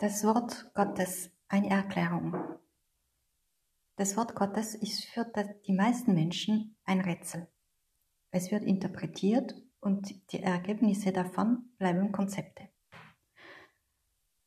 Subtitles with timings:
[0.00, 2.36] Das Wort Gottes, eine Erklärung.
[3.96, 5.24] Das Wort Gottes ist für
[5.66, 7.48] die meisten Menschen ein Rätsel.
[8.30, 12.68] Es wird interpretiert und die Ergebnisse davon bleiben Konzepte.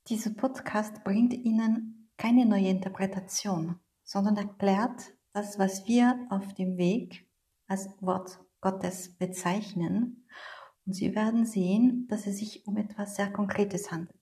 [0.08, 5.02] Dieser Podcast bringt Ihnen keine neue Interpretation, sondern erklärt
[5.34, 7.30] das, was wir auf dem Weg
[7.68, 10.30] als Wort Gottes bezeichnen.
[10.86, 14.21] Und Sie werden sehen, dass es sich um etwas sehr Konkretes handelt.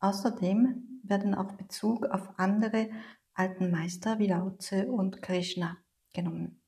[0.00, 2.90] Außerdem werden auch Bezug auf andere
[3.34, 5.76] alten Meister wie Lao Tse und Krishna
[6.12, 6.62] genommen.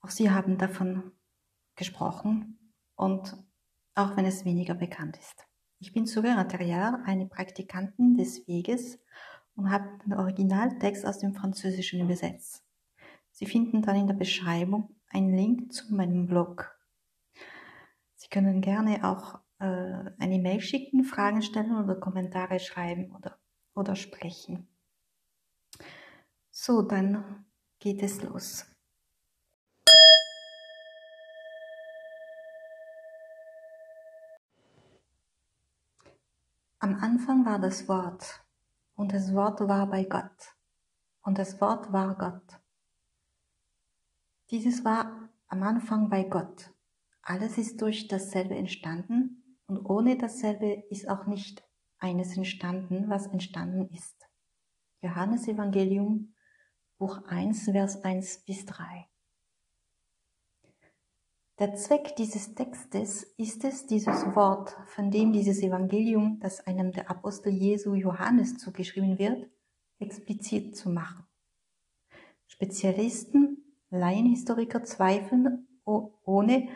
[0.00, 1.12] Auch sie haben davon
[1.74, 3.36] gesprochen und
[3.94, 5.46] auch wenn es weniger bekannt ist.
[5.80, 8.98] Ich bin Surya Terrier, eine Praktikantin des Weges
[9.54, 12.64] und habe den Originaltext aus dem Französischen übersetzt.
[13.32, 16.76] Sie finden dann in der Beschreibung einen Link zu meinem Blog.
[18.16, 23.38] Sie können gerne auch äh, eine Mail schicken, Fragen stellen oder Kommentare schreiben oder,
[23.74, 24.68] oder sprechen.
[26.50, 27.46] So, dann
[27.78, 28.66] geht es los.
[36.80, 38.44] Am Anfang war das Wort,
[38.94, 40.54] und das Wort war bei Gott,
[41.22, 42.60] und das Wort war Gott.
[44.50, 46.72] Dieses war am Anfang bei Gott.
[47.22, 51.62] Alles ist durch dasselbe entstanden, und ohne dasselbe ist auch nicht
[51.98, 54.28] eines entstanden, was entstanden ist.
[55.02, 56.34] Johannes Evangelium,
[56.98, 59.06] Buch 1, Vers 1 bis 3.
[61.58, 67.10] Der Zweck dieses Textes ist es, dieses Wort, von dem dieses Evangelium, das einem der
[67.10, 69.50] Apostel Jesu Johannes zugeschrieben wird,
[69.98, 71.26] explizit zu machen.
[72.46, 76.68] Spezialisten, Laienhistoriker zweifeln ohne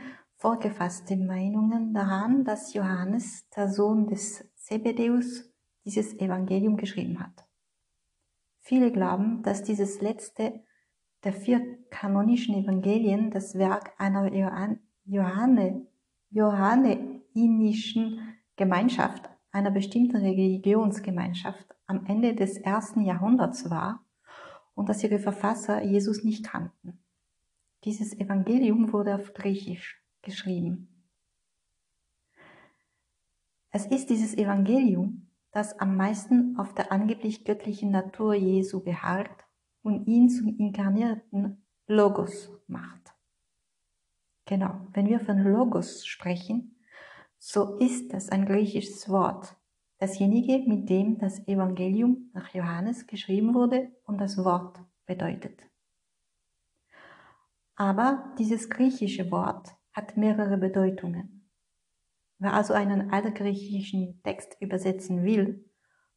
[0.42, 5.48] vorgefasste Meinungen daran, dass Johannes, der Sohn des Zebedeus,
[5.84, 7.46] dieses Evangelium geschrieben hat.
[8.58, 10.64] Viele glauben, dass dieses letzte
[11.22, 14.34] der vier kanonischen Evangelien das Werk einer
[15.04, 15.86] Johanne,
[16.30, 18.18] johanneinischen
[18.56, 24.04] Gemeinschaft, einer bestimmten Religionsgemeinschaft am Ende des ersten Jahrhunderts war
[24.74, 26.98] und dass ihre Verfasser Jesus nicht kannten.
[27.84, 30.88] Dieses Evangelium wurde auf Griechisch geschrieben.
[33.70, 39.46] Es ist dieses Evangelium, das am meisten auf der angeblich göttlichen Natur Jesu beharrt
[39.82, 43.14] und ihn zum inkarnierten Logos macht.
[44.46, 46.76] Genau, wenn wir von Logos sprechen,
[47.38, 49.56] so ist das ein griechisches Wort,
[49.98, 55.62] dasjenige, mit dem das Evangelium nach Johannes geschrieben wurde und das Wort bedeutet.
[57.74, 61.48] Aber dieses griechische Wort hat mehrere Bedeutungen.
[62.38, 65.64] Wer also einen altgriechischen Text übersetzen will,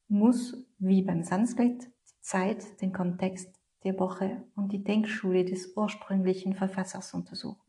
[0.08, 1.92] muss, wie beim Sanskrit,
[2.22, 3.54] Zeit, den Kontext,
[3.84, 7.62] die Epoche und die Denkschule des ursprünglichen Verfassers untersuchen.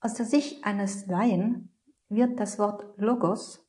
[0.00, 1.72] Aus der Sicht eines Laien
[2.08, 3.64] wird das Wort Logos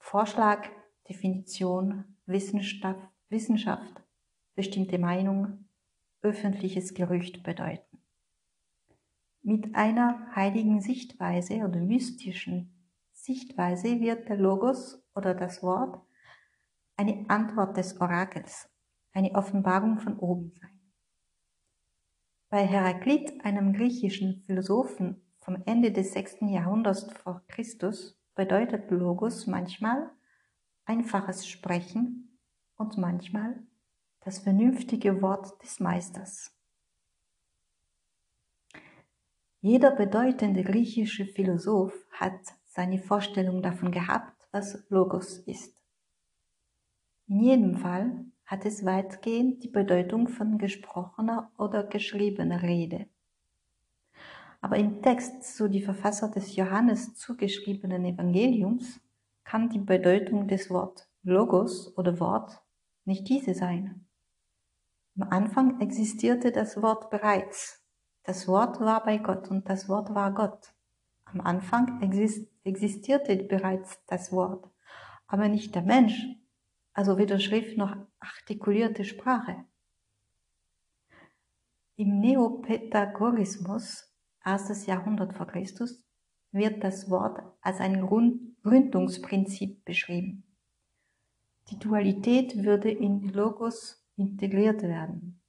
[0.00, 0.68] Vorschlag,
[1.08, 4.02] Definition, Wissenschaft, Wissenschaft,
[4.54, 5.68] bestimmte Meinung,
[6.20, 7.83] öffentliches Gerücht bedeuten.
[9.46, 12.72] Mit einer heiligen Sichtweise oder mystischen
[13.12, 16.02] Sichtweise wird der Logos oder das Wort
[16.96, 18.70] eine Antwort des Orakels,
[19.12, 20.80] eine Offenbarung von oben sein.
[22.48, 26.36] Bei Heraklit, einem griechischen Philosophen vom Ende des 6.
[26.48, 30.10] Jahrhunderts vor Christus, bedeutet Logos manchmal
[30.86, 32.38] einfaches Sprechen
[32.76, 33.62] und manchmal
[34.20, 36.50] das vernünftige Wort des Meisters.
[39.64, 45.74] Jeder bedeutende griechische Philosoph hat seine Vorstellung davon gehabt, was Logos ist.
[47.28, 53.06] In jedem Fall hat es weitgehend die Bedeutung von gesprochener oder geschriebener Rede.
[54.60, 59.00] Aber im Text zu die Verfasser des Johannes zugeschriebenen Evangeliums
[59.44, 62.60] kann die Bedeutung des Wort Logos oder Wort
[63.06, 64.06] nicht diese sein.
[65.18, 67.83] Am Anfang existierte das Wort bereits.
[68.24, 70.72] Das Wort war bei Gott und das Wort war Gott.
[71.26, 72.00] Am Anfang
[72.64, 74.70] existierte bereits das Wort,
[75.26, 76.26] aber nicht der Mensch,
[76.94, 79.64] also weder Schrift noch artikulierte Sprache.
[81.96, 84.10] Im Neopythagorismus,
[84.42, 86.02] erstes Jahrhundert vor Christus,
[86.50, 88.06] wird das Wort als ein
[88.62, 90.44] Gründungsprinzip beschrieben.
[91.70, 95.42] Die Dualität würde in Logos integriert werden.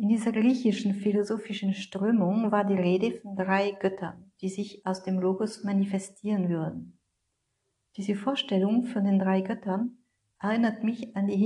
[0.00, 5.18] In dieser griechischen philosophischen Strömung war die Rede von drei Göttern, die sich aus dem
[5.18, 6.98] Logos manifestieren würden.
[7.98, 9.98] Diese Vorstellung von den drei Göttern
[10.38, 11.36] erinnert mich an die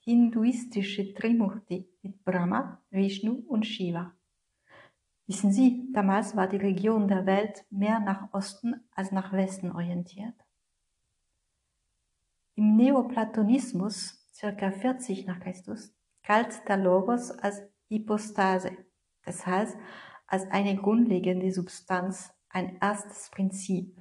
[0.00, 4.16] hinduistische Trimurti mit Brahma, Vishnu und Shiva.
[5.28, 10.34] Wissen Sie, damals war die Region der Welt mehr nach Osten als nach Westen orientiert.
[12.56, 18.76] Im Neoplatonismus, circa 40 nach Christus, galt der Logos als Hypostase,
[19.24, 19.76] das heißt
[20.26, 24.00] als eine grundlegende Substanz, ein erstes Prinzip.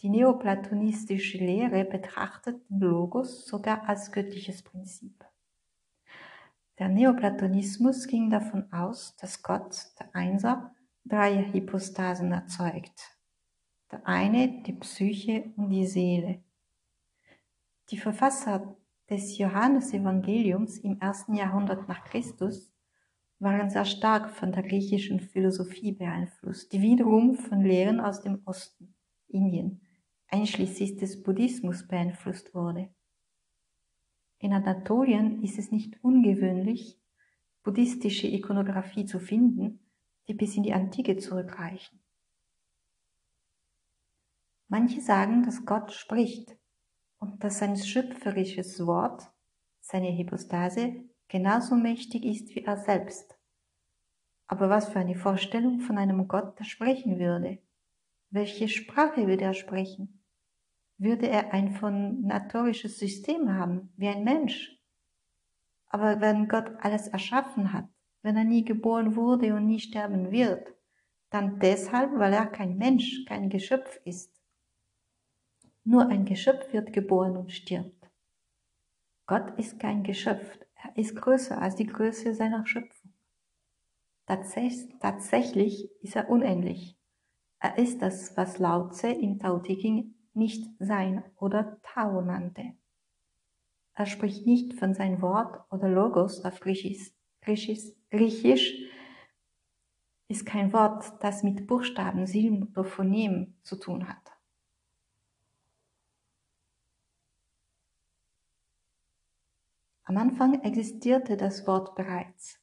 [0.00, 5.24] Die neoplatonistische Lehre betrachtet den Logos sogar als göttliches Prinzip.
[6.78, 10.74] Der Neoplatonismus ging davon aus, dass Gott, der Einser,
[11.06, 13.18] drei Hypostasen erzeugt.
[13.90, 16.42] Der eine, die Psyche und die Seele.
[17.88, 18.76] Die Verfasser
[19.08, 22.72] des Johannesevangeliums im ersten Jahrhundert nach Christus
[23.38, 28.94] waren sehr stark von der griechischen Philosophie beeinflusst, die wiederum von Lehren aus dem Osten,
[29.28, 29.80] Indien,
[30.28, 32.88] einschließlich des Buddhismus beeinflusst wurde.
[34.38, 36.98] In Anatolien ist es nicht ungewöhnlich,
[37.62, 39.80] buddhistische Ikonographie zu finden,
[40.28, 42.00] die bis in die Antike zurückreichen.
[44.68, 46.56] Manche sagen, dass Gott spricht
[47.32, 49.30] und dass sein schöpferisches Wort,
[49.80, 53.38] seine Hypostase, genauso mächtig ist wie er selbst.
[54.48, 57.58] Aber was für eine Vorstellung von einem Gott, der sprechen würde?
[58.30, 60.16] Welche Sprache würde er sprechen?
[60.98, 64.72] würde er ein phonatorisches System haben, wie ein Mensch.
[65.88, 67.88] Aber wenn Gott alles erschaffen hat,
[68.22, 70.74] wenn er nie geboren wurde und nie sterben wird,
[71.30, 74.35] dann deshalb, weil er kein Mensch, kein Geschöpf ist.
[75.88, 78.10] Nur ein Geschöpf wird geboren und stirbt.
[79.26, 83.12] Gott ist kein Geschöpf, er ist größer als die Größe seiner Schöpfung.
[84.26, 86.98] Tatsächlich ist er unendlich.
[87.60, 92.72] Er ist das, was Lao Tse im Tao Te Ching nicht sein oder Tao nannte.
[93.94, 97.12] Er spricht nicht von sein Wort oder Logos auf Griechisch.
[97.42, 98.74] Griechisch, Griechisch
[100.26, 104.35] ist kein Wort, das mit Buchstaben, Silben oder Phonemen zu tun hat.
[110.08, 112.60] Am Anfang existierte das Wort bereits.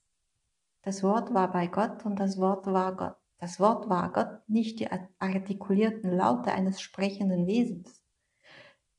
[0.81, 3.17] Das Wort war bei Gott und das Wort war Gott.
[3.37, 4.87] Das Wort war Gott, nicht die
[5.19, 8.01] artikulierten Laute eines sprechenden Wesens.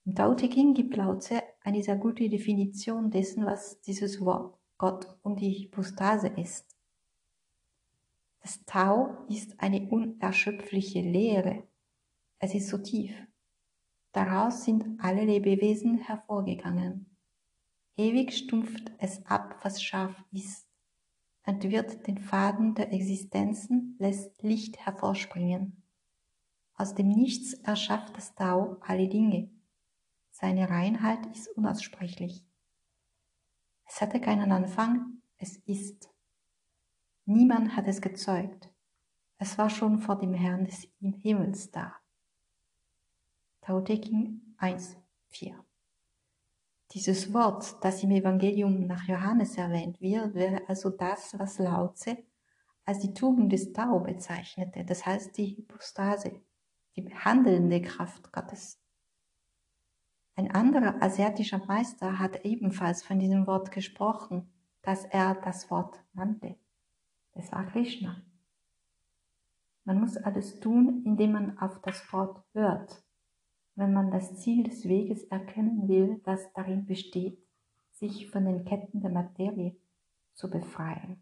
[0.05, 4.58] Im Tao Te Ching gibt Lao Tse eine sehr gute Definition dessen, was dieses Wort
[4.76, 6.76] Gott und die Hypostase ist.
[8.43, 11.67] Das Tao ist eine unerschöpfliche Lehre.
[12.38, 13.17] Es ist so tief.
[14.12, 17.13] Daraus sind alle Lebewesen hervorgegangen.
[17.96, 20.64] Ewig stumpft es ab, was scharf ist
[21.44, 25.82] entwirrt den Faden der Existenzen, lässt Licht hervorspringen.
[26.75, 29.50] Aus dem Nichts erschafft das Tao alle Dinge.
[30.31, 32.44] Seine Reinheit ist unaussprechlich.
[33.87, 36.11] Es hatte keinen Anfang, es ist.
[37.26, 38.70] Niemand hat es gezeugt.
[39.38, 40.88] Es war schon vor dem Herrn des
[41.23, 41.94] Himmels da.
[43.60, 44.96] Tao Te Ching 1,
[45.29, 45.65] 4
[46.91, 52.19] dieses Wort, das im Evangelium nach Johannes erwähnt wird, wäre also das, was Lao Tse
[52.84, 56.43] als die Tugend des Tao bezeichnete, das heißt die Hypostase,
[56.96, 58.79] die handelnde Kraft Gottes.
[60.36, 66.56] Ein anderer asiatischer Meister hat ebenfalls von diesem Wort gesprochen, dass er das Wort nannte.
[67.32, 68.22] Es war Krishna.
[69.84, 73.04] Man muss alles tun, indem man auf das Wort hört
[73.76, 77.38] wenn man das Ziel des Weges erkennen will, das darin besteht,
[77.90, 79.76] sich von den Ketten der Materie
[80.34, 81.20] zu befreien.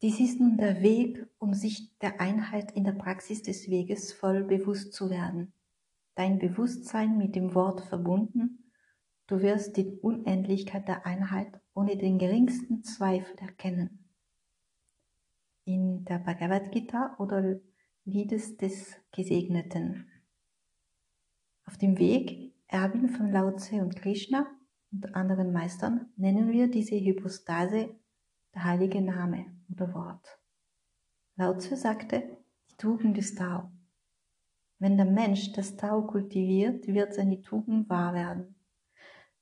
[0.00, 4.42] Dies ist nun der Weg, um sich der Einheit in der Praxis des Weges voll
[4.42, 5.52] bewusst zu werden.
[6.16, 8.72] Dein Bewusstsein mit dem Wort verbunden,
[9.28, 14.01] du wirst die Unendlichkeit der Einheit ohne den geringsten Zweifel erkennen
[15.64, 17.60] in der Bhagavad Gita oder
[18.04, 20.08] Liedes des Gesegneten.
[21.66, 24.46] Auf dem Weg, Erbin von Lao Tse und Krishna
[24.90, 27.94] und anderen Meistern, nennen wir diese Hypostase
[28.54, 30.38] der heilige Name oder Wort.
[31.36, 32.38] Lao Tse sagte,
[32.70, 33.70] die Tugend ist Tao.
[34.78, 38.56] Wenn der Mensch das Tao kultiviert, wird seine Tugend wahr werden.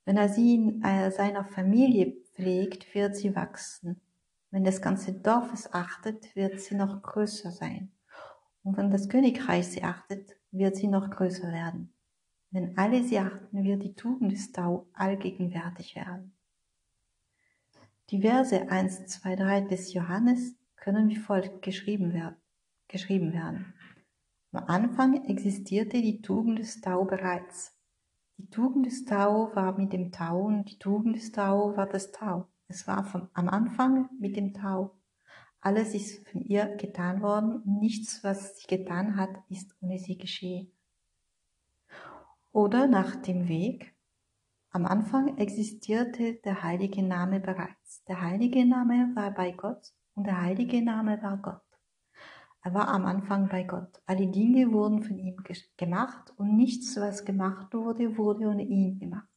[0.04, 4.00] Wenn er sie in seiner Familie pflegt, wird sie wachsen.
[4.50, 7.92] Wenn das ganze Dorf es achtet, wird sie noch größer sein.
[8.62, 11.94] Und wenn das Königreich sie achtet, wird sie noch größer werden.
[12.50, 16.34] Wenn alle sie achten, wird die Tugend des Tau allgegenwärtig werden.
[18.10, 22.36] Die Verse 1, 2, 3 des Johannes können wie folgt geschrieben werden.
[22.88, 23.72] Geschrieben werden.
[24.50, 27.78] Am Anfang existierte die Tugend des Tau bereits.
[28.36, 32.10] Die Tugend des Tau war mit dem Tau und die Tugend des Tau war das
[32.10, 32.48] Tau.
[32.70, 34.96] Es war vom, am Anfang mit dem Tau.
[35.60, 40.70] Alles ist von ihr getan worden nichts, was sie getan hat, ist ohne sie geschehen.
[42.52, 43.96] Oder nach dem Weg.
[44.70, 48.04] Am Anfang existierte der heilige Name bereits.
[48.04, 51.62] Der heilige Name war bei Gott und der heilige Name war Gott.
[52.62, 54.00] Er war am Anfang bei Gott.
[54.06, 55.42] Alle Dinge wurden von ihm
[55.76, 59.29] gemacht und nichts, was gemacht wurde, wurde ohne ihn gemacht.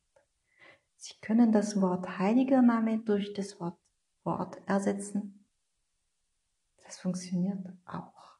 [1.05, 3.77] Sie können das Wort heiliger Name durch das Wort
[4.23, 5.45] Wort ersetzen.
[6.81, 8.32] Das funktioniert auch.